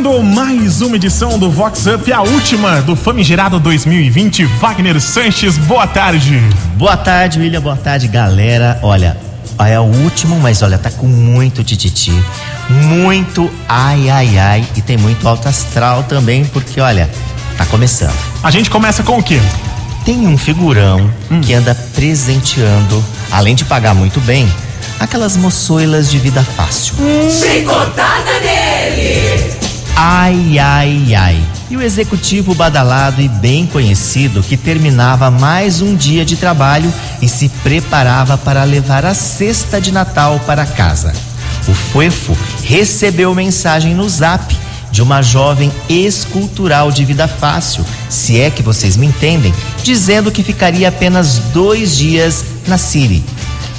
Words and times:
Começando 0.00 0.22
mais 0.22 0.80
uma 0.80 0.96
edição 0.96 1.38
do 1.38 1.50
Vox 1.50 1.84
Up, 1.84 2.10
a 2.10 2.22
última 2.22 2.80
do 2.80 2.96
Famigerado 2.96 3.60
2020. 3.60 4.46
Wagner 4.46 4.98
Sanches, 4.98 5.58
boa 5.58 5.86
tarde. 5.86 6.40
Boa 6.76 6.96
tarde, 6.96 7.38
William. 7.38 7.60
Boa 7.60 7.76
tarde, 7.76 8.08
galera. 8.08 8.80
Olha, 8.82 9.14
é 9.58 9.78
o 9.78 9.82
último, 9.82 10.40
mas 10.40 10.62
olha, 10.62 10.78
tá 10.78 10.90
com 10.90 11.06
muito 11.06 11.62
tititi, 11.62 12.14
muito 12.70 13.50
ai, 13.68 14.08
ai, 14.08 14.38
ai. 14.38 14.64
E 14.74 14.80
tem 14.80 14.96
muito 14.96 15.28
alto 15.28 15.46
astral 15.46 16.02
também, 16.04 16.46
porque 16.46 16.80
olha, 16.80 17.10
tá 17.58 17.66
começando. 17.66 18.16
A 18.42 18.50
gente 18.50 18.70
começa 18.70 19.02
com 19.02 19.18
o 19.18 19.22
quê? 19.22 19.38
Tem 20.06 20.26
um 20.26 20.38
figurão 20.38 21.10
hum. 21.30 21.42
que 21.42 21.52
anda 21.52 21.74
presenteando, 21.94 23.04
além 23.30 23.54
de 23.54 23.66
pagar 23.66 23.94
muito 23.94 24.18
bem, 24.20 24.50
aquelas 24.98 25.36
moçoilas 25.36 26.10
de 26.10 26.18
vida 26.18 26.42
fácil. 26.42 26.94
Chicotada 27.30 28.39
nele! 28.39 28.39
Ai, 30.02 30.58
ai, 30.58 31.14
ai. 31.14 31.44
E 31.68 31.76
o 31.76 31.82
executivo 31.82 32.54
badalado 32.54 33.20
e 33.20 33.28
bem 33.28 33.66
conhecido 33.66 34.42
que 34.42 34.56
terminava 34.56 35.30
mais 35.30 35.82
um 35.82 35.94
dia 35.94 36.24
de 36.24 36.36
trabalho 36.36 36.90
e 37.20 37.28
se 37.28 37.50
preparava 37.62 38.38
para 38.38 38.64
levar 38.64 39.04
a 39.04 39.12
cesta 39.12 39.78
de 39.78 39.92
Natal 39.92 40.40
para 40.46 40.64
casa. 40.64 41.12
O 41.68 41.74
Fuefo 41.74 42.34
recebeu 42.64 43.34
mensagem 43.34 43.94
no 43.94 44.08
zap 44.08 44.56
de 44.90 45.02
uma 45.02 45.20
jovem 45.20 45.70
escultural 45.86 46.90
de 46.90 47.04
vida 47.04 47.28
fácil, 47.28 47.84
se 48.08 48.40
é 48.40 48.48
que 48.48 48.62
vocês 48.62 48.96
me 48.96 49.06
entendem, 49.06 49.52
dizendo 49.84 50.32
que 50.32 50.42
ficaria 50.42 50.88
apenas 50.88 51.38
dois 51.52 51.94
dias 51.94 52.42
na 52.66 52.78
Siri. 52.78 53.22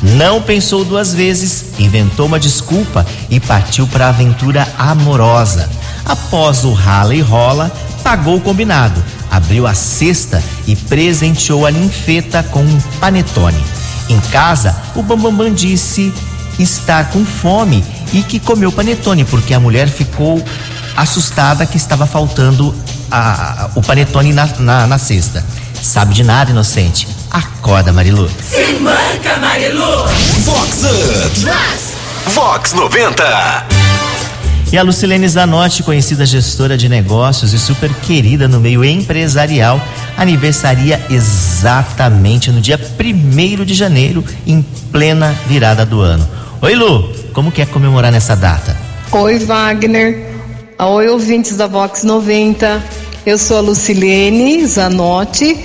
Não 0.03 0.39
pensou 0.39 0.85
duas 0.85 1.15
vezes, 1.15 1.65
inventou 1.79 2.27
uma 2.27 2.39
desculpa 2.39 3.07
e 3.27 3.39
partiu 3.39 3.87
para 3.87 4.05
a 4.05 4.09
aventura 4.09 4.67
amorosa. 4.77 5.80
Após 6.05 6.63
o 6.63 6.73
rala 6.73 7.13
e 7.13 7.21
rola, 7.21 7.71
pagou 8.03 8.37
o 8.37 8.41
combinado, 8.41 9.03
abriu 9.29 9.67
a 9.67 9.73
cesta 9.73 10.43
e 10.67 10.75
presenteou 10.75 11.65
a 11.65 11.71
ninfeta 11.71 12.43
com 12.43 12.61
um 12.61 12.79
panetone. 12.99 13.63
Em 14.09 14.19
casa, 14.31 14.75
o 14.95 15.01
Bambambam 15.01 15.53
disse 15.53 16.13
estar 16.59 17.09
com 17.09 17.25
fome 17.25 17.83
e 18.13 18.23
que 18.23 18.39
comeu 18.39 18.71
panetone, 18.71 19.23
porque 19.23 19.53
a 19.53 19.59
mulher 19.59 19.87
ficou 19.87 20.43
assustada 20.95 21.65
que 21.65 21.77
estava 21.77 22.05
faltando 22.05 22.75
a, 23.09 23.63
a, 23.63 23.69
o 23.75 23.81
panetone 23.81 24.33
na, 24.33 24.47
na, 24.59 24.87
na 24.87 24.97
cesta. 24.97 25.43
Sabe 25.81 26.13
de 26.13 26.23
nada, 26.23 26.51
inocente. 26.51 27.07
Acorda, 27.29 27.91
Marilu. 27.91 28.29
Se 28.41 28.73
manca, 28.79 29.37
Marilu. 29.39 30.05
Vox. 30.43 30.81
Vox 32.33 32.73
90. 32.73 33.80
E 34.71 34.77
a 34.77 34.83
Lucilene 34.83 35.27
Zanotti, 35.27 35.83
conhecida 35.83 36.25
gestora 36.25 36.77
de 36.77 36.87
negócios 36.87 37.51
e 37.51 37.59
super 37.59 37.93
querida 37.93 38.47
no 38.47 38.57
meio 38.57 38.85
empresarial, 38.85 39.81
aniversaria 40.15 40.97
exatamente 41.09 42.49
no 42.51 42.61
dia 42.61 42.79
1 42.79 43.65
de 43.65 43.73
janeiro, 43.73 44.23
em 44.47 44.65
plena 44.89 45.35
virada 45.45 45.85
do 45.85 45.99
ano. 45.99 46.25
Oi, 46.61 46.73
Lu, 46.73 47.11
como 47.33 47.51
quer 47.51 47.67
comemorar 47.67 48.13
nessa 48.13 48.33
data? 48.33 48.77
Oi, 49.11 49.39
Wagner. 49.39 50.25
Oi, 50.79 51.07
ouvintes 51.09 51.57
da 51.57 51.67
Vox 51.67 52.03
90. 52.03 52.81
Eu 53.25 53.37
sou 53.37 53.57
a 53.57 53.59
Lucilene 53.59 54.65
Zanotti 54.65 55.57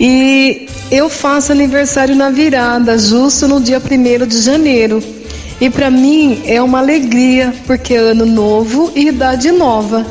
e 0.00 0.68
eu 0.90 1.10
faço 1.10 1.52
aniversário 1.52 2.16
na 2.16 2.30
virada, 2.30 2.96
justo 2.98 3.46
no 3.46 3.60
dia 3.60 3.78
1 3.78 4.26
de 4.26 4.40
janeiro. 4.40 5.02
E 5.60 5.70
para 5.70 5.90
mim 5.90 6.42
é 6.46 6.60
uma 6.60 6.78
alegria, 6.78 7.54
porque 7.66 7.94
é 7.94 7.98
ano 7.98 8.26
novo 8.26 8.92
e 8.94 9.08
idade 9.08 9.50
nova. 9.52 10.04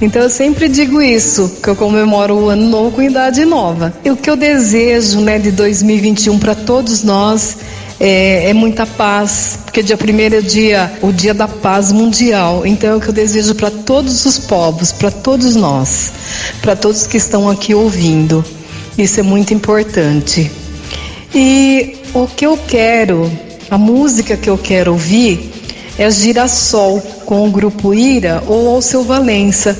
Então 0.00 0.22
eu 0.22 0.30
sempre 0.30 0.68
digo 0.68 1.02
isso, 1.02 1.58
que 1.62 1.68
eu 1.68 1.74
comemoro 1.74 2.34
o 2.34 2.48
ano 2.48 2.68
novo 2.68 2.92
com 2.92 3.02
idade 3.02 3.44
nova. 3.44 3.92
E 4.04 4.10
o 4.10 4.16
que 4.16 4.30
eu 4.30 4.36
desejo, 4.36 5.20
né, 5.20 5.38
de 5.38 5.50
2021 5.50 6.38
para 6.38 6.54
todos 6.54 7.02
nós 7.02 7.58
é, 8.00 8.50
é, 8.50 8.52
muita 8.52 8.86
paz, 8.86 9.58
porque 9.64 9.82
dia 9.82 9.96
primeiro 9.96 10.36
é 10.36 10.40
dia, 10.40 10.92
o 11.02 11.12
dia 11.12 11.34
da 11.34 11.48
paz 11.48 11.90
mundial. 11.90 12.64
Então 12.64 12.90
é 12.90 12.94
o 12.94 13.00
que 13.00 13.08
eu 13.08 13.12
desejo 13.12 13.54
para 13.56 13.70
todos 13.70 14.24
os 14.24 14.38
povos, 14.38 14.92
para 14.92 15.10
todos 15.10 15.56
nós, 15.56 16.12
para 16.62 16.76
todos 16.76 17.06
que 17.06 17.16
estão 17.16 17.48
aqui 17.48 17.74
ouvindo. 17.74 18.44
Isso 18.96 19.18
é 19.18 19.22
muito 19.22 19.52
importante. 19.52 20.50
E 21.34 21.96
o 22.14 22.26
que 22.26 22.46
eu 22.46 22.56
quero, 22.56 23.30
a 23.70 23.78
música 23.78 24.36
que 24.36 24.48
eu 24.48 24.58
quero 24.58 24.92
ouvir 24.92 25.50
é 25.98 26.10
Girassol 26.10 27.00
com 27.26 27.46
o 27.46 27.50
grupo 27.50 27.92
Ira 27.92 28.42
ou 28.46 28.68
ao 28.68 28.80
seu 28.80 29.02
Valença. 29.04 29.76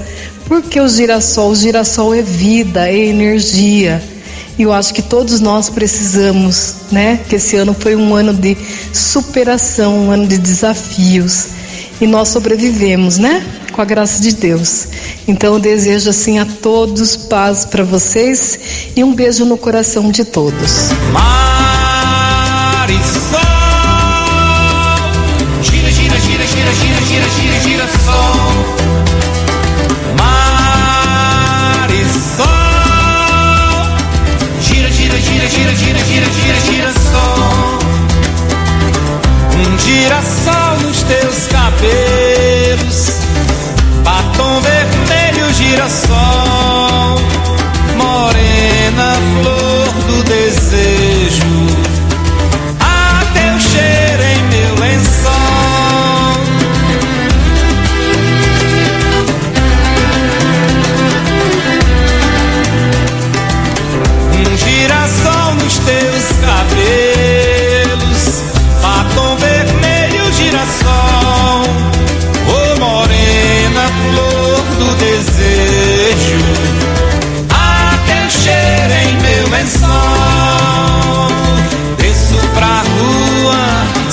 Porque 0.49 0.81
o 0.81 0.89
girassol, 0.89 1.51
o 1.51 1.55
girassol 1.55 2.15
é 2.15 2.23
vida, 2.23 2.89
é 2.89 2.97
energia. 2.97 4.03
E 4.59 4.63
eu 4.63 4.73
acho 4.73 4.95
que 4.95 5.03
todos 5.03 5.41
nós 5.41 5.69
precisamos, 5.69 6.77
né? 6.91 7.21
Que 7.29 7.37
esse 7.37 7.55
ano 7.55 7.77
foi 7.79 7.95
um 7.95 8.15
ano 8.15 8.33
de 8.33 8.57
superação, 8.93 10.07
um 10.07 10.11
ano 10.11 10.27
de 10.27 10.39
desafios. 10.39 11.49
E 12.01 12.07
nós 12.07 12.31
sobrevivemos, 12.31 13.19
né? 13.19 13.47
Com 13.73 13.83
a 13.83 13.85
graça 13.85 14.23
de 14.23 14.33
Deus. 14.33 14.89
Então 15.29 15.53
eu 15.55 15.61
desejo 15.61 16.09
assim 16.09 16.39
a 16.39 16.47
todos 16.47 17.15
paz 17.15 17.67
para 17.67 17.85
vocês 17.85 18.59
e 18.97 19.05
um 19.05 19.15
beijo 19.15 19.45
no 19.45 19.59
coração 19.59 20.11
de 20.11 20.25
todos. 20.25 20.89
Marisol, 22.81 23.18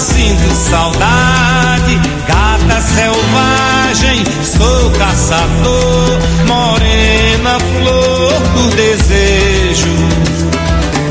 sinto 0.06 0.54
saudade, 0.54 2.00
gata 2.28 2.82
selvagem, 2.82 4.24
sou 4.44 4.92
caçador, 4.92 6.20
morena 6.46 7.58
flor 7.60 8.40
do 8.54 8.76
desejo. 8.76 9.90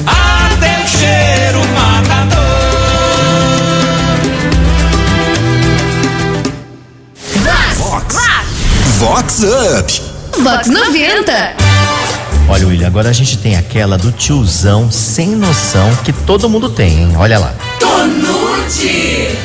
A 0.06 0.50
teu 0.60 0.88
cheiro 0.88 1.60
matador. 1.74 2.44
Vox 8.98 9.42
Up. 9.42 10.02
Vox 10.42 10.66
90. 10.68 11.54
Olha, 12.48 12.66
William, 12.66 12.86
agora 12.86 13.10
a 13.10 13.12
gente 13.12 13.38
tem 13.38 13.56
aquela 13.56 13.98
do 13.98 14.12
tiozão 14.12 14.90
sem 14.90 15.30
noção 15.30 15.94
que 16.04 16.12
todo 16.12 16.48
mundo 16.48 16.68
tem, 16.68 17.00
hein? 17.00 17.12
Olha 17.16 17.38
lá. 17.38 17.54
Tonute! 18.64 19.38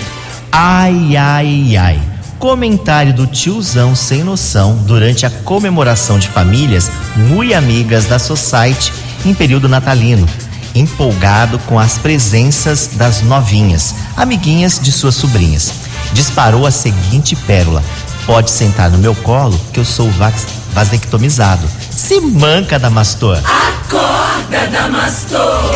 Ai, 0.52 1.16
ai, 1.18 1.78
ai. 1.78 2.02
Comentário 2.40 3.14
do 3.14 3.28
tiozão 3.28 3.94
sem 3.94 4.24
noção 4.24 4.76
durante 4.86 5.26
a 5.26 5.30
comemoração 5.30 6.18
de 6.18 6.30
famílias 6.30 6.90
muito 7.18 7.54
amigas 7.54 8.06
da 8.06 8.18
Society 8.18 8.94
em 9.26 9.34
período 9.34 9.68
natalino. 9.68 10.26
Empolgado 10.74 11.60
com 11.60 11.78
as 11.78 11.98
presenças 11.98 12.92
das 12.94 13.22
novinhas, 13.22 13.94
amiguinhas 14.16 14.80
de 14.80 14.92
suas 14.92 15.16
sobrinhas. 15.16 15.74
Disparou 16.14 16.66
a 16.66 16.72
seguinte 16.72 17.36
pérola: 17.36 17.84
Pode 18.26 18.50
sentar 18.50 18.90
no 18.90 18.98
meu 18.98 19.14
colo 19.16 19.60
que 19.74 19.80
eu 19.82 19.86
sou 19.86 20.10
vax- 20.12 20.48
vasectomizado. 20.74 21.68
Se 21.92 22.22
manca, 22.22 22.80
Damastor. 22.80 23.38
Acorda, 23.44 24.68
Damastor! 24.72 25.76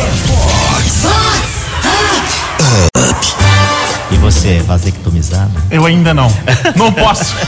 E 2.76 2.93
você 4.24 4.48
é 4.58 4.62
vasectomizado? 4.62 5.50
Eu 5.70 5.84
ainda 5.86 6.14
não. 6.14 6.30
Não 6.76 6.90
posso. 6.92 7.34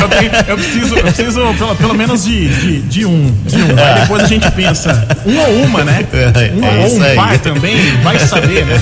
Eu, 0.00 0.08
tenho- 0.08 0.32
eu 0.48 0.56
preciso, 0.56 0.94
eu 0.96 1.02
preciso 1.02 1.54
pelo, 1.58 1.76
pelo 1.76 1.94
menos 1.94 2.24
de, 2.24 2.48
de, 2.48 2.80
de 2.82 3.04
um. 3.04 3.30
De 3.46 3.62
um. 3.62 3.68
Aí 3.78 4.00
depois 4.00 4.22
a 4.22 4.26
gente 4.26 4.50
pensa, 4.52 5.06
um 5.26 5.38
ou 5.38 5.64
uma, 5.66 5.84
né? 5.84 6.06
Um 6.54 6.64
É 6.64 6.86
ou 6.86 6.96
um 6.98 7.02
aí. 7.02 7.14
par 7.14 7.38
também, 7.38 7.76
vai 8.02 8.18
saber, 8.18 8.64
né? 8.64 8.80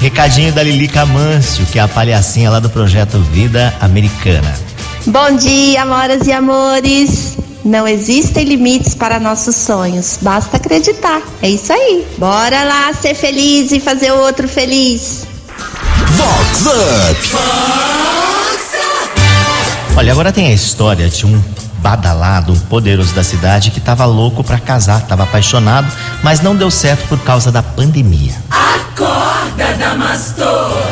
Recadinho 0.00 0.52
da 0.52 0.62
Lilica 0.62 1.06
Mâncio, 1.06 1.64
que 1.66 1.78
é 1.78 1.82
a 1.82 1.88
palhacinha 1.88 2.50
lá 2.50 2.58
do 2.58 2.68
projeto 2.68 3.18
Vida 3.32 3.72
Americana. 3.80 4.52
Bom 5.06 5.36
dia, 5.36 5.82
amoras 5.82 6.26
e 6.26 6.32
amores. 6.32 7.38
Não 7.64 7.86
existem 7.86 8.44
limites 8.44 8.94
para 8.94 9.20
nossos 9.20 9.54
sonhos, 9.54 10.18
basta 10.20 10.56
acreditar. 10.56 11.22
É 11.40 11.48
isso 11.48 11.72
aí. 11.72 12.06
Bora 12.18 12.64
lá 12.64 12.92
ser 12.92 13.14
feliz 13.14 13.70
e 13.70 13.78
fazer 13.78 14.12
o 14.12 14.18
outro 14.18 14.48
feliz. 14.48 15.26
Vox 16.16 16.66
Up. 16.66 17.32
Olha, 19.94 20.12
agora 20.12 20.32
tem 20.32 20.46
a 20.46 20.52
história 20.52 21.08
de 21.08 21.26
um 21.26 21.40
badalado, 21.78 22.52
um 22.52 22.58
poderoso 22.58 23.14
da 23.14 23.22
cidade 23.22 23.70
que 23.70 23.80
tava 23.80 24.04
louco 24.06 24.42
pra 24.42 24.58
casar, 24.58 25.02
tava 25.02 25.24
apaixonado, 25.24 25.90
mas 26.22 26.40
não 26.40 26.56
deu 26.56 26.70
certo 26.70 27.06
por 27.08 27.18
causa 27.20 27.52
da 27.52 27.62
pandemia. 27.62 28.34
Acorda, 28.50 29.74
Damastor. 29.78 30.82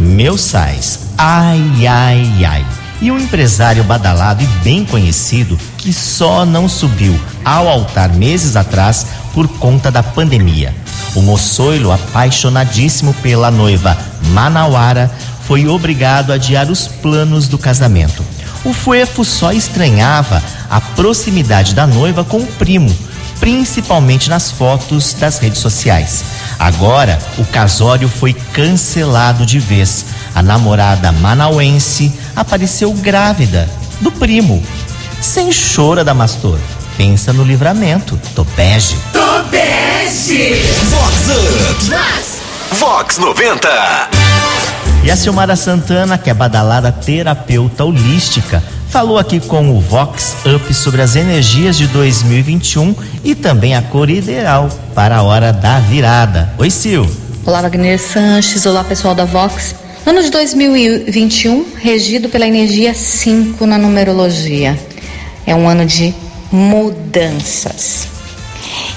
Meu 0.00 0.36
sais, 0.36 1.00
ai, 1.16 1.86
ai, 1.86 2.44
ai. 2.44 2.66
E 3.00 3.12
um 3.12 3.18
empresário 3.18 3.84
badalado 3.84 4.42
e 4.42 4.46
bem 4.64 4.84
conhecido 4.84 5.56
que 5.88 5.92
só 5.94 6.44
não 6.44 6.68
subiu 6.68 7.18
ao 7.42 7.66
altar 7.66 8.12
meses 8.12 8.56
atrás 8.56 9.06
por 9.32 9.48
conta 9.48 9.90
da 9.90 10.02
pandemia. 10.02 10.74
O 11.14 11.22
moçoilo, 11.22 11.90
apaixonadíssimo 11.90 13.14
pela 13.22 13.50
noiva 13.50 13.96
Manauara, 14.34 15.10
foi 15.44 15.66
obrigado 15.66 16.30
a 16.30 16.34
adiar 16.34 16.70
os 16.70 16.86
planos 16.86 17.48
do 17.48 17.56
casamento. 17.56 18.22
O 18.66 18.74
Fuefo 18.74 19.24
só 19.24 19.50
estranhava 19.50 20.42
a 20.68 20.78
proximidade 20.78 21.74
da 21.74 21.86
noiva 21.86 22.22
com 22.22 22.36
o 22.36 22.46
primo, 22.46 22.94
principalmente 23.40 24.28
nas 24.28 24.50
fotos 24.50 25.14
das 25.14 25.38
redes 25.38 25.62
sociais. 25.62 26.22
Agora, 26.58 27.18
o 27.38 27.46
casório 27.46 28.10
foi 28.10 28.34
cancelado 28.34 29.46
de 29.46 29.58
vez. 29.58 30.04
A 30.34 30.42
namorada 30.42 31.10
manauense 31.12 32.12
apareceu 32.36 32.92
grávida 32.92 33.66
do 34.02 34.12
primo. 34.12 34.62
Sem 35.20 35.50
chora, 35.50 36.04
Damastor. 36.04 36.58
Pensa 36.96 37.32
no 37.32 37.42
livramento. 37.42 38.18
Topege. 38.34 38.96
Tobege. 39.12 40.62
Vox 40.90 41.28
Up. 41.28 42.76
Vox 42.78 43.18
90. 43.18 43.68
E 45.02 45.10
a 45.10 45.16
Silmara 45.16 45.56
Santana, 45.56 46.16
que 46.18 46.30
é 46.30 46.34
badalada 46.34 46.92
terapeuta 46.92 47.84
holística, 47.84 48.62
falou 48.88 49.18
aqui 49.18 49.40
com 49.40 49.76
o 49.76 49.80
Vox 49.80 50.36
Up 50.44 50.72
sobre 50.72 51.02
as 51.02 51.16
energias 51.16 51.76
de 51.76 51.88
2021 51.88 52.94
e 53.24 53.34
também 53.34 53.74
a 53.74 53.82
cor 53.82 54.08
ideal 54.08 54.68
para 54.94 55.16
a 55.16 55.22
hora 55.22 55.52
da 55.52 55.80
virada. 55.80 56.52
Oi, 56.58 56.70
Sil. 56.70 57.04
Olá, 57.44 57.60
Wagner 57.62 57.98
Sanches. 57.98 58.64
Olá, 58.66 58.84
pessoal 58.84 59.14
da 59.16 59.24
Vox. 59.24 59.74
Ano 60.06 60.22
de 60.22 60.30
2021, 60.30 61.66
regido 61.76 62.28
pela 62.28 62.46
energia 62.46 62.94
5 62.94 63.66
na 63.66 63.76
numerologia. 63.76 64.78
É 65.48 65.54
um 65.54 65.66
ano 65.66 65.86
de 65.86 66.14
mudanças. 66.52 68.06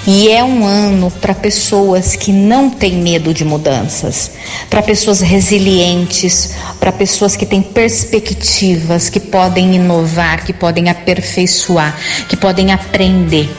E 0.06 0.30
é 0.30 0.44
um 0.44 0.66
ano 0.66 1.10
para 1.10 1.34
pessoas 1.34 2.14
que 2.14 2.34
não 2.34 2.70
têm 2.70 2.96
medo 2.96 3.34
de 3.34 3.46
mudanças, 3.46 4.32
para 4.70 4.82
pessoas 4.82 5.22
resilientes, 5.22 6.56
para 6.78 6.92
pessoas 6.92 7.38
que 7.38 7.46
têm 7.46 7.62
perspectivas, 7.62 9.10
que 9.10 9.20
podem 9.20 9.76
inovar, 9.76 10.44
que 10.44 10.52
podem 10.52 10.90
aperfeiçoar, 10.90 11.96
que 12.28 12.36
podem 12.36 12.74
aprender. 12.74 13.50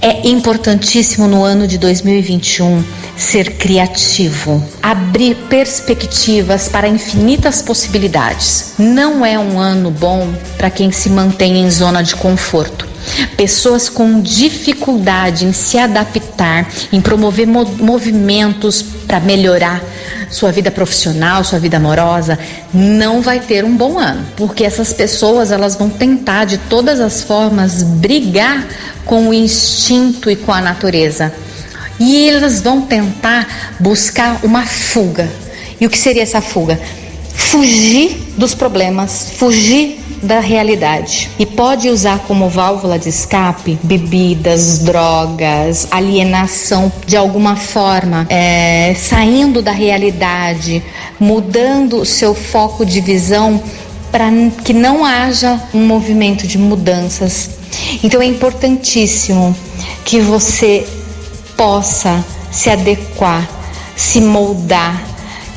É 0.00 0.28
importantíssimo 0.28 1.26
no 1.26 1.42
ano 1.42 1.66
de 1.66 1.78
2021 1.78 2.84
ser 3.16 3.56
criativo, 3.56 4.62
abrir 4.82 5.34
perspectivas 5.48 6.68
para 6.68 6.86
infinitas 6.86 7.62
possibilidades. 7.62 8.74
Não 8.78 9.24
é 9.24 9.38
um 9.38 9.58
ano 9.58 9.90
bom 9.90 10.32
para 10.58 10.70
quem 10.70 10.92
se 10.92 11.08
mantém 11.08 11.58
em 11.58 11.70
zona 11.70 12.02
de 12.02 12.14
conforto. 12.14 12.95
Pessoas 13.36 13.88
com 13.88 14.20
dificuldade 14.20 15.44
em 15.44 15.52
se 15.52 15.78
adaptar, 15.78 16.68
em 16.92 17.00
promover 17.00 17.46
mo- 17.46 17.64
movimentos 17.78 18.82
para 18.82 19.20
melhorar 19.20 19.82
sua 20.30 20.50
vida 20.50 20.70
profissional, 20.70 21.44
sua 21.44 21.58
vida 21.58 21.76
amorosa, 21.76 22.38
não 22.74 23.22
vai 23.22 23.38
ter 23.38 23.64
um 23.64 23.76
bom 23.76 23.98
ano, 23.98 24.26
porque 24.36 24.64
essas 24.64 24.92
pessoas 24.92 25.52
elas 25.52 25.76
vão 25.76 25.88
tentar 25.88 26.44
de 26.44 26.58
todas 26.58 27.00
as 27.00 27.22
formas 27.22 27.82
brigar 27.82 28.66
com 29.04 29.28
o 29.28 29.34
instinto 29.34 30.30
e 30.30 30.36
com 30.36 30.52
a 30.52 30.60
natureza. 30.60 31.32
E 32.00 32.28
elas 32.28 32.60
vão 32.60 32.82
tentar 32.82 33.76
buscar 33.78 34.40
uma 34.42 34.66
fuga. 34.66 35.28
E 35.80 35.86
o 35.86 35.90
que 35.90 35.96
seria 35.96 36.22
essa 36.22 36.40
fuga? 36.40 36.78
Fugir 37.32 38.32
dos 38.36 38.54
problemas, 38.54 39.30
fugir 39.36 40.00
da 40.26 40.40
realidade. 40.40 41.30
E 41.38 41.46
pode 41.46 41.88
usar 41.88 42.18
como 42.26 42.48
válvula 42.48 42.98
de 42.98 43.08
escape 43.08 43.78
bebidas, 43.82 44.80
drogas, 44.80 45.86
alienação 45.90 46.92
de 47.06 47.16
alguma 47.16 47.56
forma, 47.56 48.26
é, 48.28 48.94
saindo 48.94 49.62
da 49.62 49.72
realidade, 49.72 50.82
mudando 51.18 52.04
seu 52.04 52.34
foco 52.34 52.84
de 52.84 53.00
visão 53.00 53.62
para 54.10 54.30
que 54.64 54.72
não 54.72 55.04
haja 55.04 55.60
um 55.72 55.86
movimento 55.86 56.46
de 56.46 56.58
mudanças. 56.58 57.50
Então 58.02 58.20
é 58.20 58.26
importantíssimo 58.26 59.54
que 60.04 60.20
você 60.20 60.86
possa 61.56 62.24
se 62.50 62.70
adequar, 62.70 63.48
se 63.94 64.20
moldar 64.20 65.04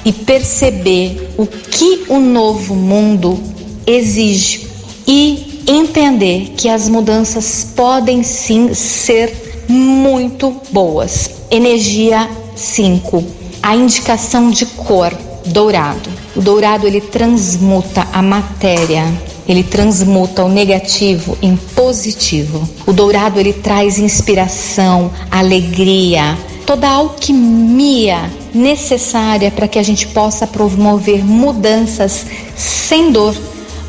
e 0.03 0.11
perceber 0.11 1.33
o 1.37 1.45
que 1.45 2.05
o 2.09 2.19
novo 2.19 2.75
mundo 2.75 3.41
exige 3.89 4.67
e 5.07 5.63
entender 5.67 6.53
que 6.55 6.69
as 6.69 6.87
mudanças 6.87 7.67
podem 7.75 8.23
sim 8.23 8.73
ser 8.73 9.65
muito 9.67 10.55
boas. 10.71 11.29
Energia 11.49 12.29
5. 12.55 13.23
A 13.61 13.75
indicação 13.75 14.51
de 14.51 14.65
cor 14.65 15.11
dourado. 15.45 16.09
O 16.35 16.41
dourado 16.41 16.85
ele 16.85 17.01
transmuta 17.01 18.07
a 18.13 18.21
matéria, 18.21 19.05
ele 19.47 19.63
transmuta 19.63 20.43
o 20.43 20.49
negativo 20.49 21.37
em 21.41 21.55
positivo. 21.55 22.69
O 22.85 22.93
dourado 22.93 23.39
ele 23.39 23.53
traz 23.53 23.97
inspiração, 23.97 25.11
alegria, 25.31 26.37
toda 26.65 26.87
a 26.87 26.93
alquimia 26.93 28.29
necessária 28.53 29.49
para 29.49 29.67
que 29.67 29.79
a 29.79 29.83
gente 29.83 30.07
possa 30.07 30.45
promover 30.45 31.25
mudanças 31.25 32.25
sem 32.55 33.11
dor, 33.11 33.35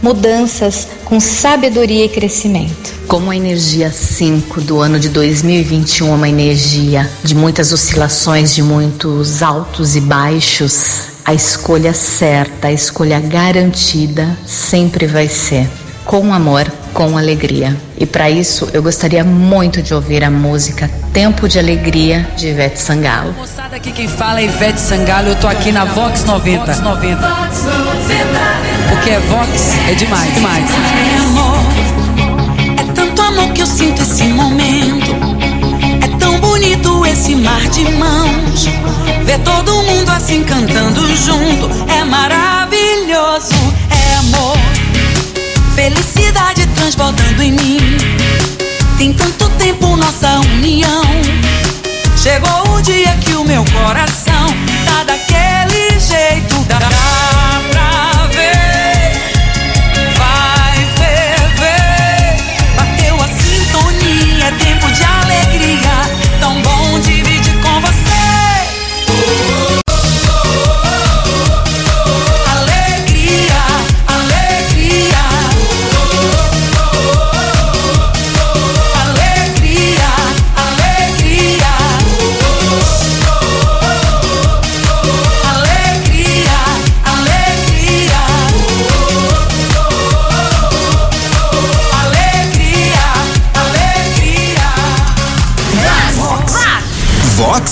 mudanças 0.02 0.88
com 1.04 1.21
sabedoria 1.21 2.04
e 2.04 2.09
crescimento. 2.09 2.95
Como 3.07 3.30
a 3.30 3.37
energia 3.37 3.90
5 3.90 4.61
do 4.61 4.80
ano 4.80 4.99
de 4.99 5.09
2021 5.09 6.09
é 6.09 6.14
uma 6.14 6.28
energia 6.28 7.11
de 7.23 7.35
muitas 7.35 7.73
oscilações, 7.73 8.54
de 8.54 8.62
muitos 8.62 9.42
altos 9.42 9.97
e 9.97 10.00
baixos, 10.00 11.09
a 11.25 11.35
escolha 11.35 11.92
certa, 11.92 12.69
a 12.69 12.73
escolha 12.73 13.21
garantida 13.21 14.37
sempre 14.47 15.07
vai 15.07 15.28
ser 15.28 15.69
com 16.04 16.35
amor, 16.35 16.66
com 16.92 17.16
alegria. 17.16 17.76
E 17.97 18.04
para 18.04 18.28
isso 18.28 18.69
eu 18.73 18.83
gostaria 18.83 19.23
muito 19.23 19.80
de 19.83 19.95
ouvir 19.95 20.25
a 20.25 20.30
música 20.30 20.90
Tempo 21.12 21.49
de 21.49 21.59
Alegria 21.59 22.28
de 22.37 22.49
Ivete 22.49 22.80
Sangalo. 22.80 23.33
Moçada, 23.35 23.76
aqui 23.76 23.92
quem 23.92 24.09
fala 24.09 24.40
é 24.40 24.45
Ivete 24.45 24.80
Sangalo, 24.80 25.28
eu 25.28 25.37
tô 25.37 25.47
aqui 25.47 25.71
na 25.71 25.85
Vox 25.85 26.25
90. 26.25 26.64
Vox 26.64 26.80
90. 26.80 28.69
Porque 28.90 29.11
é 29.11 29.20
Vox 29.20 29.73
é 29.88 29.94
demais, 29.94 30.35
demais. 30.35 30.64
É 30.68 31.18
amor, 31.18 31.59
é 32.76 32.92
tanto 32.92 33.23
amor 33.23 33.52
que 33.52 33.62
eu 33.62 33.66
sinto 33.66 34.02
esse 34.02 34.25
momento. 34.25 35.14
É 36.02 36.18
tão 36.18 36.40
bonito 36.40 37.06
esse 37.06 37.35
mar 37.37 37.66
de 37.68 37.85
mãos. 37.92 38.66
Ver 39.25 39.38
todo 39.40 39.82
mundo 39.85 40.11
assim 40.11 40.42
cantando 40.42 41.06
junto 41.16 41.70
é 41.88 42.04
maravilhoso. 42.04 43.54
É 43.90 44.16
amor, 44.16 44.59
felicidade 45.75 46.66
transbordando 46.75 47.42
em 47.42 47.52
mim. 47.52 47.78
Tem 48.99 49.12
tanto 49.12 49.49
tempo 49.50 49.97
nossa 49.97 50.40
união. 50.40 51.02
Chegou 52.16 52.75
o 52.76 52.82
dia 52.82 53.16
que 53.20 53.35
o 53.35 53.44
meu 53.44 53.64
coração 53.66 54.29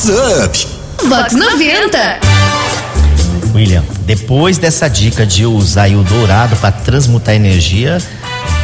Vox 0.08 0.44
Up. 0.44 0.66
Vox 1.06 1.34
90. 1.34 2.18
William, 3.54 3.84
depois 4.06 4.56
dessa 4.56 4.88
dica 4.88 5.26
de 5.26 5.44
usar 5.44 5.90
o 5.90 6.02
dourado 6.02 6.56
para 6.56 6.72
transmutar 6.72 7.34
energia, 7.34 8.00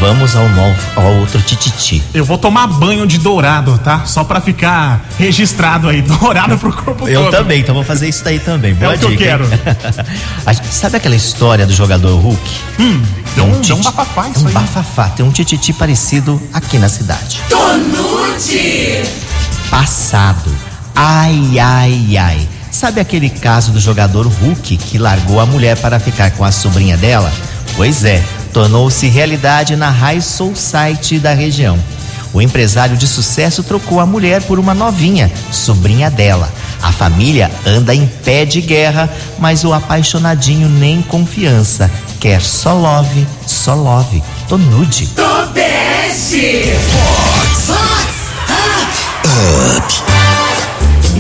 vamos 0.00 0.34
ao 0.34 0.48
novo, 0.48 0.80
ao 0.96 1.16
outro 1.16 1.42
tititi. 1.42 2.02
Eu 2.14 2.24
vou 2.24 2.38
tomar 2.38 2.66
banho 2.66 3.06
de 3.06 3.18
dourado, 3.18 3.78
tá? 3.84 4.06
Só 4.06 4.24
pra 4.24 4.40
ficar 4.40 5.04
registrado 5.18 5.86
aí, 5.90 6.00
dourado 6.02 6.56
pro 6.56 6.72
corpo 6.72 7.06
Eu 7.06 7.24
todo. 7.24 7.30
também, 7.32 7.60
então 7.60 7.74
vou 7.74 7.84
fazer 7.84 8.08
isso 8.08 8.24
daí 8.24 8.38
também. 8.38 8.72
Boa 8.74 8.92
É 8.92 8.96
o 8.96 8.98
que 8.98 9.04
eu 9.04 9.10
dica, 9.10 9.24
hein? 9.24 9.30
quero. 9.30 9.46
Sabe 10.72 10.96
aquela 10.96 11.14
história 11.16 11.66
do 11.66 11.74
jogador 11.74 12.16
Hulk? 12.18 12.50
Hum, 12.80 13.02
deu 13.34 13.44
um, 13.44 13.58
um 13.58 13.60
titi- 13.60 13.82
bafafá 13.82 14.28
é 14.28 14.30
isso 14.30 14.44
um 14.44 14.48
aí. 14.48 14.54
bafafá, 14.54 15.08
tem 15.10 15.26
um 15.26 15.30
tititi 15.30 15.74
parecido 15.74 16.40
aqui 16.54 16.78
na 16.78 16.88
cidade. 16.88 17.38
Tonute. 17.50 19.02
Passado. 19.70 20.63
Ai, 20.94 21.58
ai, 21.58 22.16
ai. 22.16 22.48
Sabe 22.70 23.00
aquele 23.00 23.30
caso 23.30 23.72
do 23.72 23.80
jogador 23.80 24.26
Hulk 24.26 24.76
que 24.76 24.98
largou 24.98 25.40
a 25.40 25.46
mulher 25.46 25.76
para 25.76 26.00
ficar 26.00 26.32
com 26.32 26.44
a 26.44 26.52
sobrinha 26.52 26.96
dela? 26.96 27.32
Pois 27.76 28.04
é, 28.04 28.22
tornou-se 28.52 29.08
realidade 29.08 29.76
na 29.76 29.90
High 29.90 30.20
Society 30.20 31.18
da 31.18 31.32
região. 31.32 31.78
O 32.32 32.42
empresário 32.42 32.96
de 32.96 33.06
sucesso 33.06 33.62
trocou 33.62 34.00
a 34.00 34.06
mulher 34.06 34.42
por 34.42 34.58
uma 34.58 34.74
novinha, 34.74 35.30
sobrinha 35.52 36.10
dela. 36.10 36.52
A 36.82 36.90
família 36.90 37.48
anda 37.64 37.94
em 37.94 38.06
pé 38.06 38.44
de 38.44 38.60
guerra, 38.60 39.08
mas 39.38 39.62
o 39.62 39.72
apaixonadinho 39.72 40.68
nem 40.68 41.00
confiança. 41.00 41.88
Quer 42.18 42.42
só 42.42 42.74
love, 42.74 43.24
só 43.46 43.74
love. 43.74 44.20
Tô 44.48 44.58
nude. 44.58 45.06
Tobeste. 45.08 46.36
E 46.36 46.74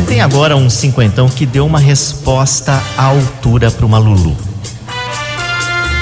tem 0.04 0.20
agora 0.20 0.56
um 0.56 0.68
cinquentão 0.68 1.28
que 1.28 1.46
deu 1.46 1.66
uma 1.66 1.78
resposta 1.78 2.80
à 2.96 3.04
altura 3.04 3.70
para 3.70 3.86
uma 3.86 3.98
Lulu. 3.98 4.36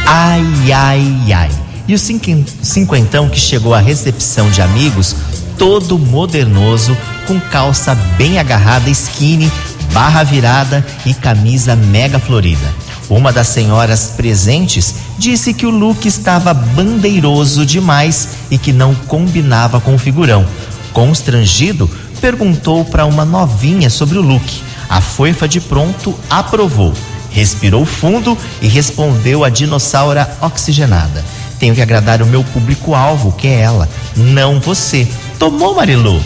Ai, 0.07 0.73
ai, 0.73 1.33
ai. 1.33 1.51
E 1.89 1.95
o 1.95 1.99
cinquen- 1.99 2.45
cinquentão 2.63 3.29
que 3.29 3.39
chegou 3.39 3.75
à 3.75 3.81
recepção 3.81 4.51
de 4.51 4.61
amigos, 4.63 5.17
todo 5.59 5.99
modernoso, 5.99 6.97
com 7.27 7.41
calça 7.41 7.95
bem 8.17 8.39
agarrada, 8.39 8.91
skinny, 8.91 9.51
barra 9.93 10.23
virada 10.23 10.85
e 11.05 11.15
camisa 11.15 11.75
mega 11.77 12.19
florida. 12.19 12.73
Uma 13.09 13.33
das 13.33 13.49
senhoras 13.49 14.13
presentes 14.17 14.95
disse 15.19 15.53
que 15.53 15.67
o 15.67 15.71
look 15.71 16.07
estava 16.07 16.55
bandeiroso 16.55 17.67
demais 17.67 18.29
e 18.51 18.57
que 18.57 18.73
não 18.73 18.95
combinava 18.95 19.81
com 19.81 19.95
o 19.95 19.99
figurão. 19.99 20.47
Constrangido, 20.93 21.91
perguntou 22.23 22.85
para 22.85 23.05
uma 23.05 23.25
novinha 23.25 23.91
sobre 23.91 24.17
o 24.17 24.23
look. 24.23 24.63
A 24.89 25.01
foifa 25.01 25.49
de 25.49 25.61
pronto 25.61 26.17
aprovou. 26.31 26.95
Respirou 27.31 27.85
fundo 27.85 28.39
e 28.61 28.69
respondeu 28.69 29.43
a 29.43 29.49
dinossaura 29.49 30.31
oxigenada. 30.41 31.25
Tenho 31.59 31.75
que 31.75 31.83
agradar 31.83 32.23
o 32.23 32.27
meu 32.27 32.45
público-alvo, 32.45 33.33
que 33.33 33.49
é 33.49 33.61
ela, 33.61 33.89
não 34.17 34.61
você. 34.61 35.09
Tomou, 35.39 35.75
Marilu? 35.75 36.23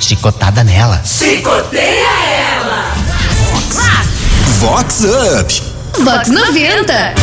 Chicotada 0.00 0.64
nela. 0.64 1.00
Chicoteia 1.04 2.08
ela. 2.56 2.94
Vox 4.58 5.04
Up. 5.04 5.62
Vox 6.02 6.28
90. 6.28 7.14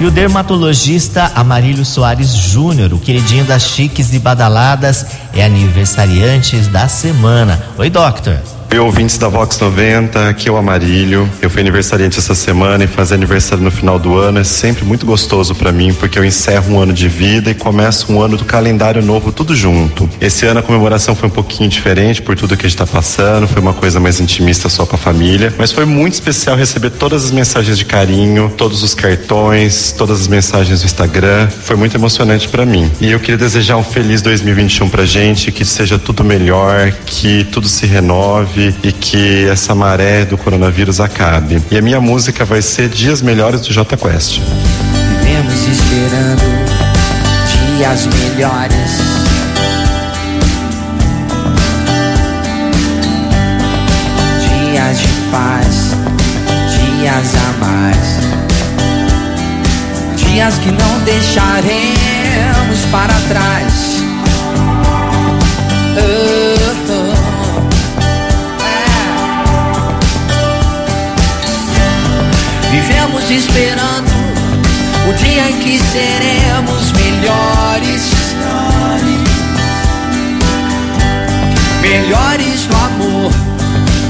E 0.00 0.04
o 0.04 0.10
dermatologista 0.10 1.30
Amarílio 1.36 1.84
Soares 1.84 2.34
Júnior, 2.34 2.92
o 2.92 2.98
queridinho 2.98 3.44
das 3.44 3.62
chiques 3.62 4.12
e 4.12 4.18
badaladas, 4.18 5.06
é 5.32 5.44
aniversariante 5.44 6.56
da 6.62 6.88
semana. 6.88 7.62
Oi, 7.78 7.88
doctor. 7.88 8.40
Oi, 8.70 8.78
ouvintes 8.80 9.18
da 9.18 9.28
Vox 9.28 9.60
90, 9.60 10.28
aqui 10.28 10.48
é 10.48 10.52
o 10.52 10.56
Amarílio. 10.56 11.30
Eu 11.40 11.48
fui 11.48 11.60
aniversariante 11.60 12.18
essa 12.18 12.34
semana 12.34 12.82
e 12.82 12.86
fazer 12.88 13.14
aniversário 13.14 13.62
no 13.62 13.70
final 13.70 14.00
do 14.00 14.18
ano 14.18 14.40
é 14.40 14.44
sempre 14.44 14.84
muito 14.84 15.06
gostoso 15.06 15.54
pra 15.54 15.70
mim, 15.70 15.94
porque 15.94 16.18
eu 16.18 16.24
encerro 16.24 16.74
um 16.74 16.80
ano 16.80 16.92
de 16.92 17.08
vida 17.08 17.50
e 17.50 17.54
começo 17.54 18.12
um 18.12 18.20
ano 18.20 18.36
do 18.36 18.44
calendário 18.44 19.00
novo 19.00 19.30
tudo 19.30 19.54
junto. 19.54 20.10
Esse 20.20 20.44
ano 20.46 20.58
a 20.58 20.62
comemoração 20.62 21.14
foi 21.14 21.28
um 21.28 21.32
pouquinho 21.32 21.68
diferente 21.68 22.20
por 22.20 22.34
tudo 22.36 22.56
que 22.56 22.66
a 22.66 22.68
gente 22.68 22.78
tá 22.78 22.86
passando, 22.86 23.46
foi 23.46 23.62
uma 23.62 23.74
coisa 23.74 24.00
mais 24.00 24.18
intimista 24.18 24.68
só 24.68 24.84
com 24.84 24.96
a 24.96 24.98
família, 24.98 25.54
mas 25.56 25.70
foi 25.70 25.84
muito 25.84 26.14
especial 26.14 26.56
receber 26.56 26.90
todas 26.90 27.24
as 27.24 27.30
mensagens 27.30 27.78
de 27.78 27.84
carinho, 27.84 28.52
todos 28.56 28.82
os 28.82 28.92
cartões, 28.92 29.92
todas 29.92 30.22
as 30.22 30.26
mensagens 30.26 30.80
do 30.80 30.86
Instagram. 30.86 31.48
Foi 31.48 31.76
muito 31.76 31.96
emocionante 31.96 32.48
pra 32.48 32.66
mim. 32.66 32.90
E 33.00 33.12
eu 33.12 33.20
queria 33.20 33.38
desejar 33.38 33.76
um 33.76 33.84
feliz 33.84 34.20
2021 34.20 34.88
pra 34.88 35.04
gente, 35.04 35.52
que 35.52 35.64
seja 35.64 35.96
tudo 35.96 36.24
melhor, 36.24 36.90
que 37.06 37.44
tudo 37.44 37.68
se 37.68 37.86
renove 37.86 38.53
e 38.60 38.92
que 38.92 39.48
essa 39.48 39.74
maré 39.74 40.24
do 40.24 40.38
coronavírus 40.38 41.00
acabe. 41.00 41.62
E 41.70 41.76
a 41.76 41.82
minha 41.82 42.00
música 42.00 42.44
vai 42.44 42.62
ser 42.62 42.88
Dias 42.88 43.20
Melhores 43.20 43.60
do 43.62 43.72
J 43.72 43.96
Quest. 43.96 44.40
Vivemos 45.20 45.66
esperando 45.66 46.74
dias 47.76 48.06
melhores. 48.06 48.92
Dias 54.40 54.98
de 55.00 55.08
paz, 55.30 55.90
dias 56.70 57.34
a 57.34 57.64
mais. 57.64 58.34
Dias 60.16 60.54
que 60.58 60.70
não 60.70 61.00
deixaremos 61.04 62.84
para 62.90 63.14
trás. 63.28 64.03
Vivemos 73.24 73.30
esperando 73.30 74.10
o 75.08 75.12
dia 75.14 75.50
em 75.50 75.56
que 75.58 75.78
seremos 75.78 76.92
melhores. 76.92 78.12
Melhores 81.80 82.68
no 82.68 82.76
amor, 82.76 83.32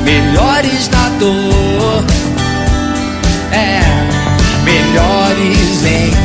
melhores 0.04 0.88
na 0.88 1.08
dor. 1.20 2.04
É, 3.52 3.80
melhores 4.64 5.84
em 5.84 6.23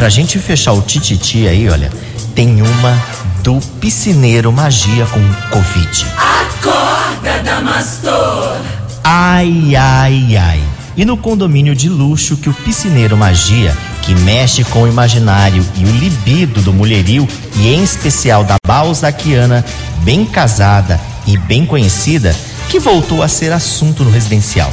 pra 0.00 0.08
gente 0.08 0.38
fechar 0.38 0.72
o 0.72 0.80
tititi 0.80 1.46
aí, 1.46 1.68
olha, 1.68 1.92
tem 2.34 2.62
uma 2.62 2.98
do 3.42 3.60
piscineiro 3.82 4.50
magia 4.50 5.04
com 5.04 5.20
Covid. 5.50 6.06
Acorda, 6.16 7.42
Damastor. 7.44 8.56
Ai, 9.04 9.76
ai, 9.76 10.38
ai. 10.38 10.64
E 10.96 11.04
no 11.04 11.18
condomínio 11.18 11.76
de 11.76 11.90
luxo 11.90 12.38
que 12.38 12.48
o 12.48 12.54
piscineiro 12.54 13.14
magia, 13.14 13.76
que 14.00 14.14
mexe 14.14 14.64
com 14.64 14.84
o 14.84 14.88
imaginário 14.88 15.62
e 15.76 15.84
o 15.84 15.90
libido 15.90 16.62
do 16.62 16.72
mulherio, 16.72 17.28
e 17.56 17.68
em 17.68 17.82
especial 17.82 18.42
da 18.42 18.56
balzaquiana, 18.66 19.62
bem 19.98 20.24
casada 20.24 20.98
e 21.26 21.36
bem 21.36 21.66
conhecida, 21.66 22.34
que 22.70 22.78
voltou 22.78 23.22
a 23.22 23.28
ser 23.28 23.52
assunto 23.52 24.02
no 24.02 24.10
residencial. 24.10 24.70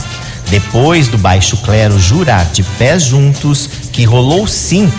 Depois 0.50 1.10
do 1.10 1.18
baixo 1.18 1.58
clero 1.58 2.00
jurar 2.00 2.46
de 2.46 2.64
pés 2.64 3.04
juntos 3.04 3.70
que 3.92 4.06
rolou 4.06 4.48
sim 4.48 4.90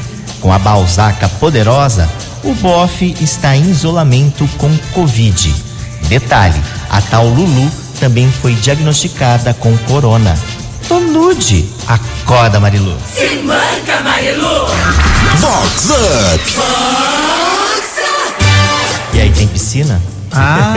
com 0.41 0.53
a 0.53 0.59
balzaca 0.59 1.29
poderosa, 1.29 2.09
o 2.43 2.55
bofe 2.55 3.17
está 3.21 3.57
em 3.57 3.71
isolamento 3.71 4.49
com 4.59 4.75
Covid. 4.93 5.55
Detalhe, 6.09 6.61
a 6.89 7.01
tal 7.01 7.27
Lulu 7.27 7.71
também 8.01 8.31
foi 8.31 8.55
diagnosticada 8.55 9.53
com 9.55 9.77
corona. 9.79 10.37
Tô 10.89 11.01
nude. 11.01 11.69
Acorda, 11.87 12.59
Marilu. 12.59 12.97
Se 13.15 13.37
manca, 13.43 14.01
Marilu. 14.03 14.67
Vox 15.39 15.91
Up. 15.91 16.59
E 19.13 19.21
aí, 19.21 19.31
tem 19.31 19.47
piscina? 19.49 20.01
Ah, 20.33 20.75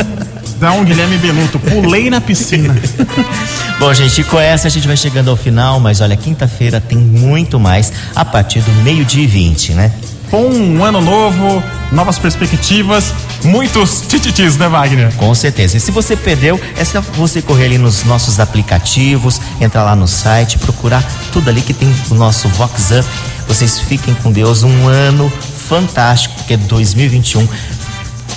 dá 0.60 0.72
um 0.72 0.84
Guilherme 0.84 1.16
Beluto. 1.18 1.58
Pulei 1.58 2.10
na 2.10 2.20
piscina. 2.20 2.76
Bom, 3.78 3.92
gente, 3.92 4.24
com 4.24 4.40
essa 4.40 4.68
a 4.68 4.70
gente 4.70 4.86
vai 4.86 4.96
chegando 4.96 5.30
ao 5.30 5.36
final, 5.36 5.78
mas 5.78 6.00
olha, 6.00 6.16
quinta-feira 6.16 6.80
tem 6.80 6.96
muito 6.96 7.60
mais 7.60 7.92
a 8.14 8.24
partir 8.24 8.60
do 8.60 8.72
meio-dia 8.82 9.24
e 9.24 9.26
20, 9.26 9.74
né? 9.74 9.92
Com 10.30 10.46
um 10.46 10.82
ano 10.82 11.02
novo, 11.02 11.62
novas 11.92 12.18
perspectivas, 12.18 13.12
muitos 13.44 14.00
tititis, 14.08 14.56
né, 14.56 14.66
Wagner? 14.66 15.12
Com 15.16 15.34
certeza. 15.34 15.76
E 15.76 15.80
se 15.80 15.90
você 15.90 16.16
perdeu, 16.16 16.58
é 16.74 16.84
só 16.86 17.02
você 17.02 17.42
correr 17.42 17.66
ali 17.66 17.76
nos 17.76 18.02
nossos 18.04 18.40
aplicativos, 18.40 19.40
entrar 19.60 19.84
lá 19.84 19.94
no 19.94 20.08
site, 20.08 20.56
procurar 20.56 21.04
tudo 21.30 21.50
ali 21.50 21.60
que 21.60 21.74
tem 21.74 21.94
o 22.10 22.14
nosso 22.14 22.48
Vox 22.48 22.90
Up. 22.92 23.06
Vocês 23.46 23.78
fiquem 23.78 24.14
com 24.14 24.32
Deus. 24.32 24.62
Um 24.62 24.88
ano 24.88 25.30
fantástico, 25.68 26.34
porque 26.36 26.56
2021 26.56 27.46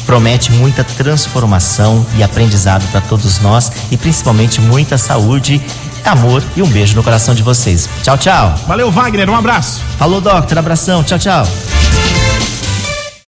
promete 0.10 0.52
muita 0.54 0.84
transformação 0.84 2.04
e 2.18 2.24
aprendizado 2.24 2.84
para 2.90 3.00
todos 3.00 3.38
nós 3.42 3.72
e 3.92 3.96
principalmente 3.96 4.60
muita 4.60 4.98
saúde, 4.98 5.62
amor 6.04 6.44
e 6.56 6.64
um 6.64 6.68
beijo 6.68 6.96
no 6.96 7.04
coração 7.04 7.36
de 7.36 7.44
vocês. 7.44 7.88
Tchau, 8.02 8.18
tchau. 8.18 8.56
Valeu, 8.68 8.90
Wagner. 8.90 9.30
Um 9.30 9.36
abraço. 9.36 9.84
Falou, 10.00 10.20
Doctor. 10.20 10.58
Abração. 10.58 11.04
Tchau, 11.04 11.20
tchau. 11.20 11.48